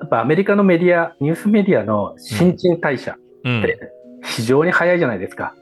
[0.00, 3.62] やっぱアメリカのメディア、ニュースメディアの新陳代謝っうん。
[3.62, 3.78] て
[4.24, 5.54] 非常に早いじゃないですか。
[5.56, 5.61] うん。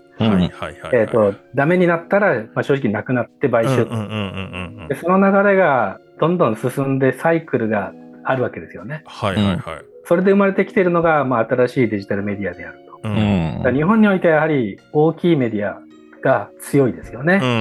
[0.92, 4.94] えっ、と、ダメになったら、まあ、正直なくなって買収、うんうんうんうんうんで。
[4.94, 7.92] その流れがどんどん進んでサイクルが
[8.24, 9.02] あるわけですよね。
[9.06, 9.56] はいはいはい。
[10.04, 13.08] それで生まれてきているのが、まあ、新しいデジタルメディアであると。
[13.08, 13.08] う。
[13.08, 15.80] うん日本においてはやはり大きいメディア
[16.22, 17.40] が強いですよね。
[17.42, 17.52] うんう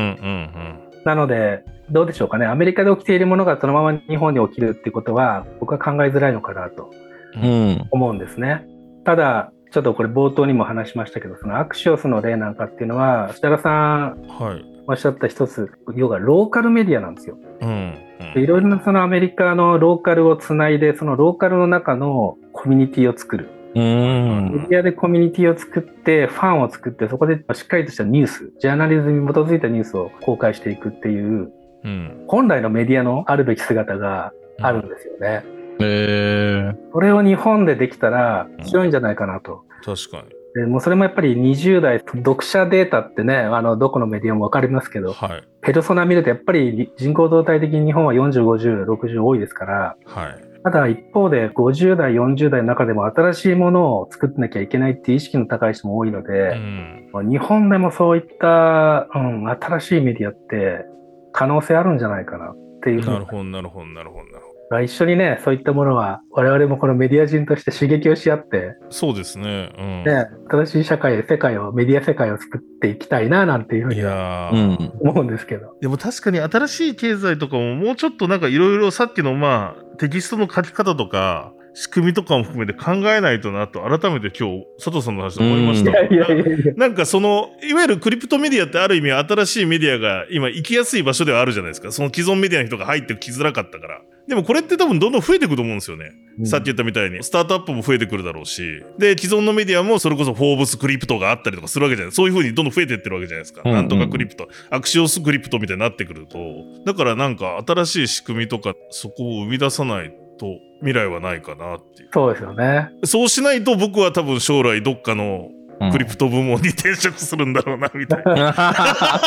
[0.85, 2.45] んなので、どうでしょうかね。
[2.45, 6.91] アメリカで起きているものがそのまま日本に起きるってことは、僕は考えづらいのかなと
[7.35, 8.65] うん思うんですね。
[9.05, 14.27] ただ、ちょっとこれ冒頭にも話しましたけど、そのアクシオスの例なんかっていうのは、設楽さんうん。
[14.27, 14.65] はい。
[14.87, 17.37] おっしゃった一つ、要はローカルメディアなんですよ。
[17.61, 17.95] うん。
[18.33, 23.49] でいろいろなそのアメリカのローカルをつないで、そのローカルの中のコミュニティを作る。
[23.75, 31.51] うメんディアでコミュニティを作って、ファンを作って、そこでしっかりとしたニュース、ジャーナリズムに基づいたニュースを公開していくっていう、
[31.83, 32.25] うん。
[32.27, 35.43] 本来のメディアのあるべき姿があるんですよね。
[35.79, 39.63] えそれを日本でできたら強いんじゃないかなと。
[39.83, 40.39] 確かに。
[40.55, 45.43] でもうそれもやっぱり20代、読者データってね、あの、どこのメディアもわかりますけど、はい。
[45.61, 50.49] ペルソナ見るとやっぱり人口動態的に日本は40、50、60多いですから、はい。
[50.63, 57.29] ただ一方で50代、40代の中でも新しいものを作ってなきゃいけないっていう意識の高い人も多いのうで、ん。
[57.29, 60.85] 日本でもそういった、うん、新しいメディアって
[61.31, 64.48] 可能性あるんじゃないかなっていうふうになるほど、なるほど、なるほど、なるほど。
[64.83, 69.73] 一緒にね、そういったものは我々もこのメディア人として刺激をし合って、そうですね。
[69.77, 70.03] うん。
[70.03, 74.91] ね、新しい社会、世界を、メディア世界を作っていきたいな、なんていうふういに。
[75.01, 75.75] 思うんですけど。
[75.81, 85.91] でも確かに新しい経済とかももうちょっとなんかいろいろさっきのまあテキストの書き方とか仕組みとかも含めて考えないとなと改めて今日佐藤さんの話で思いました。
[85.91, 86.73] いやいやいやいや。
[86.75, 91.91] なんかその、いわゆるクリプトメディアってある意味新しいメディアが今行きやすい場所ではあるじゃないですか。
[91.91, 94.01] その既存メディアの人が入ってきづらかったから。
[94.29, 96.11] でもこれって多分どんどん増えていくと思うんですよね。
[96.45, 103.63] さっき言ったみたいに、スタートアップも増えてくるだろうし、で、既存のメディアもそれこそフォーブスクリプトがあったりとかするわけじゃないそういう風にどんどん増えていってるわけじゃないですか。
[103.65, 106.37] うんうんなんとかクリプト、アクシオスクリプトみたいになってくると、
[106.85, 110.45] だからなんか新しい仕組みとかそこを生み出さないと
[110.81, 112.09] 未来はないかなっていう。
[112.13, 112.89] そうですよね。
[113.03, 115.58] そうしないと僕は多分将来どっかのうん
[115.91, 118.53] クリプト部門に転職するんだろうな、みたいな。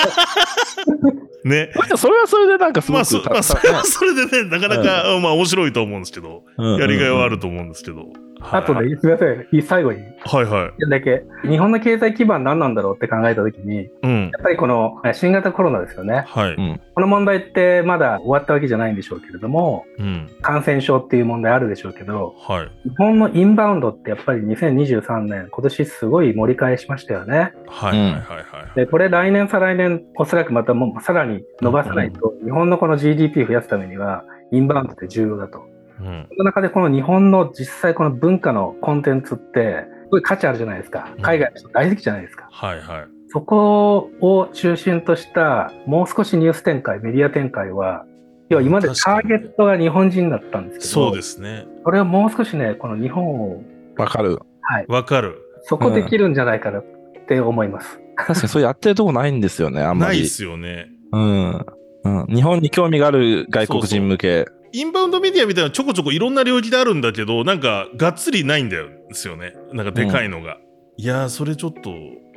[1.45, 1.73] ね。
[1.97, 8.07] それはそれでなんかすごくまあ、そまあ、それはそれでね、なかなか、まあ面白いと思うんですけど、うんやりがいはあると思うんですけど。
[8.51, 10.91] あとはいね、すみません、最後に、はいはい。
[10.91, 14.31] だけ、日本の経済基盤何なんだろうって考えたときに、うん。
[14.33, 16.25] やっぱりこのえ新型コロナですよね。
[16.27, 16.55] はい。
[16.55, 20.29] うんこの問題ってまだ終わったわけじゃないんでしょうけれども、うん。
[20.43, 22.89] 感染症っていう問題あるでしょうけど、はい。
[22.89, 27.55] 日本のインバウンドってやっぱり2023年、今年すごい盛り返しましたよね。
[27.67, 27.99] はい。
[27.99, 28.11] はい。
[28.11, 28.21] はい。
[28.21, 28.43] は
[28.75, 28.77] い。
[28.77, 35.63] で、これ来年再来年、おそらくまたもうさらに伸ばさないと、日本のこの GDP 増やすためには、インバウンドって重要だと。
[36.03, 36.27] うん。
[36.31, 41.09] その中でこの日本の実際この文化のコンテンツって、すごい価値あるじゃないですか。
[41.23, 42.49] 海外の人大好きじゃないですか。
[42.51, 42.81] はい。
[42.81, 43.07] はい。
[43.29, 48.05] そこを中心とした、もう少しニュース展開、メディア展開は、
[48.51, 51.67] 要は今までターゲットが日本人だったんですけど、そうですね。
[51.85, 53.63] これをもう少しね、この日本を、
[53.97, 54.39] わかる。
[54.61, 55.39] はい、わかる。
[55.63, 56.85] そこできるんじゃないかなっ
[57.27, 57.99] て思います。
[58.17, 60.19] 確かにそれやってるとこないんですよね、あんまり。
[60.19, 60.91] ないっすよね。
[61.13, 61.67] うん。
[62.05, 62.27] うん。
[62.27, 64.47] 日本に興味がある外国人向け。
[64.73, 69.55] インバウンドメディアみたいなのちょこちょこいろんな領域であるんだけど、なんか、がっつりないんだよですよね。
[69.73, 70.59] なんかでかいのが。
[70.97, 71.91] いやー、それちょっと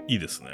[0.07, 0.49] いいですね。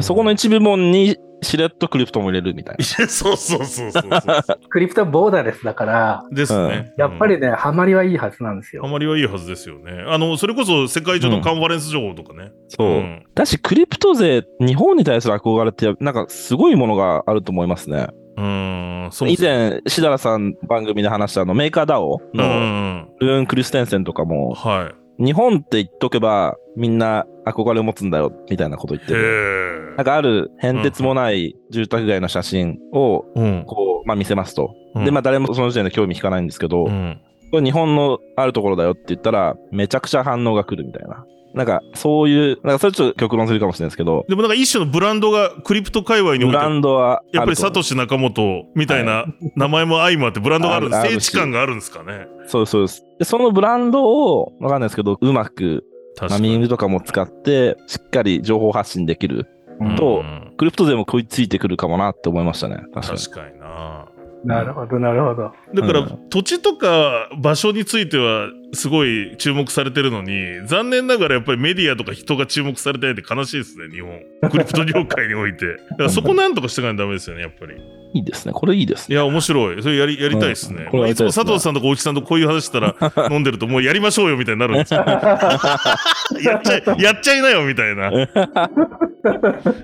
[0.00, 4.10] そこの一部門にしれっとクリプトも入れるみたいいや、 そうそうそうそうそう。
[4.68, 6.92] クリプトボーダーレスだから、ですね。
[6.96, 8.88] うんやっぱりね、ハマりはいいはずなんですよあ。
[8.88, 10.04] まりはいいはずですよね。
[10.06, 12.52] あの、それこそ世界中のカンファレンス情報とかね。
[12.68, 12.88] そう。
[12.98, 18.08] んだし、クリプト勢、日本に対する憧れって、なんかすごいものがあると思いますね。
[18.40, 23.08] うーん、そう以前、しだらさん番組で話したあのメーカー DAO のん。
[23.20, 29.06] ルーン・クリステンセンとかも、は日本って言っとけばみんな憧れを持つんだよ、みたいなこと言っい。
[29.06, 29.92] てる。
[29.92, 33.40] へなんかある変哲もない住宅街の写真をえ。
[33.40, 33.64] うん。
[33.66, 34.74] こう、まあ見せますと。
[34.94, 37.20] うんで、まあ誰もその時点で興味引かないんですけど、うん。
[37.50, 41.24] これ日本のあるところだよって言ったら、めちゃくちゃ反応が来るみたいな。
[41.52, 51.08] なんか、そういう、なんかそれちょっと極論するかもしれないですけど、でもなんか一種のブランドがクリプト界隈においてブランドはやっぱりサトシ仲本みたいな 名前も相まってブランドがあるんです。
[51.08, 52.28] 聖地感があるんですかね。
[52.46, 53.04] そうそうです。
[53.18, 55.84] で、そのブランドを、わかんないですけど、うまく、
[56.20, 56.50] まあ、確かに。
[56.50, 59.46] ミームとかも使って、しっかり情報発信できる。
[59.80, 62.82] うんとうんクリプト勢も食いついてくるかもなって思いましたね。
[62.92, 63.18] 確かに。
[63.18, 64.08] 確かにな。
[64.44, 65.52] なるほど、なるほど。
[65.74, 74.20] だから、うん土地とか場所についてはすごい注目されてるのに、残念ながらやっぱりメディアとか人が注目されてないって悲しいですね、日本。
[74.50, 75.66] クリプト業界において。
[75.66, 77.74] だからそこなんとかしていかないとダメですよね、やっぱり。
[78.12, 78.52] いいですね。
[78.52, 79.14] これいいですね。
[79.14, 79.82] いや、面白い。
[79.82, 80.84] それやりやりたいですね。
[80.84, 82.96] うんこれやいつも佐藤さんとか大木さんとこういう話したら
[83.30, 85.04] 飲んでると、もうやりましょうよみたいになるんですよ。
[85.06, 88.10] やっちゃい、やっちゃいなよみたいな。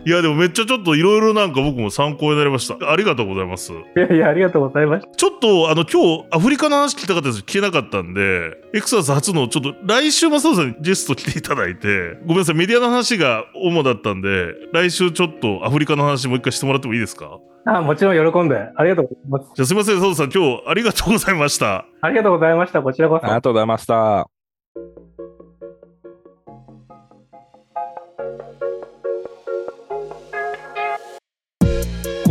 [0.05, 2.91] いや、でもめっちゃちょっといろいろなんか僕も参考になりました。
[2.91, 3.73] ありがとうございます。
[3.73, 5.15] いやいや、ありがとうございました。
[5.15, 17.39] ちょっと、あの、今日、アフリカの話聞きたかったです聞けなかったんで、エクサス初の、ちょっと、来週もそうさんにゲスト来ていただいて、ごめんなさい、メディアの話が主だったんで、来週ちょっとアフリカの話もう一回してもらってもいいですか？
[17.65, 18.57] あもちろん喜んで。
[18.77, 19.53] ありがとうございます。
[19.57, 21.87] じゃあすいません、佐藤さん、今日ありがとうございました。
[22.01, 22.83] ありがとうございました。
[22.83, 23.25] こちらこそ。
[23.25, 24.29] ありがとうございました。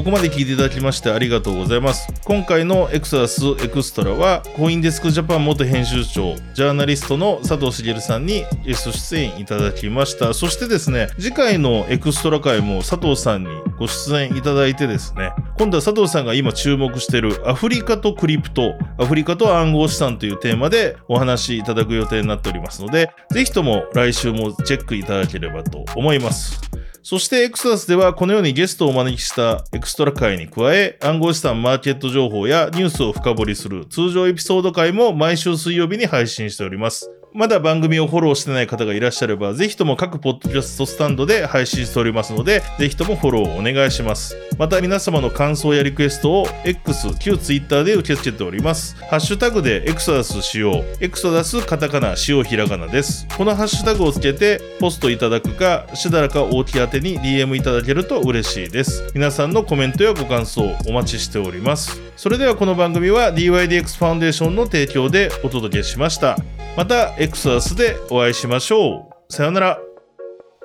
[0.06, 2.08] ここまで聞いていただきましてありがとうございます。
[2.26, 10.36] 今回のエクサスエクストラは、コインデスクジャパン元編集長、ジャーナリストの佐藤茂さんにゲスト出演いただきました。
[10.36, 13.49] そしてですね、次回のエクストラ回も佐藤さんに
[13.80, 26.62] ご出演いただいてですね、今度は佐藤さんが今注目しているアフリカとクリプト、アフリカと暗号資産というテーマでお話しいただく予定になっておりますので、ぜひとも来週もチェックいただければと思います。
[27.06, 37.12] そしてエクソダスではこのようにゲストをお招きしたエクストラ回に加え暗号資産マーケット情報やニュースを深掘りする通常エピソード回も毎週水曜日に配信しております。
[37.36, 44.38] まだ番組をフォローしてない方がいらっしゃれば、ぜひとも各ポッドキャストスタンドで配信しておりますので、ぜひともフォローをお願いします。
[44.58, 48.96] また皆様の感想やリクエストを X、旧 Twitter で受け付けております。
[49.10, 53.28] ハッシュタグでエクソダスしよう、エクソダスカタカナ、しようひらがなです。
[53.38, 59.12] このハッシュタグをつけてポストいただくか、しだらか大き宛てに DM いただけると嬉しいです。
[59.14, 62.00] 皆さんのコメントやご感想お待ちしております。
[62.16, 66.38] それではこの番組は DYDX ファンデーションの提供でお届けしました。
[66.78, 69.34] またエクソダスでお会いしましょう。
[69.34, 69.80] さようなら。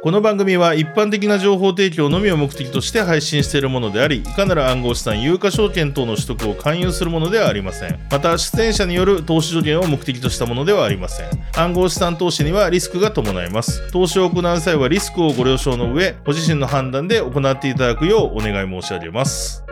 [0.03, 7.99] この番組は一般的な情報提供のみを目的として配信しているものであり、いかなる暗号資産、有価証券等の取得を勧誘するものではありません。
[8.11, 11.31] また、出演者による投資助言を目的としたものではありません。
[11.57, 13.91] 暗号資産投資にはリスクが伴います。
[13.91, 19.65] 投資を行う際はリスクをご了承の上、ご自身の判断で行っていただくようお願い申し上げます。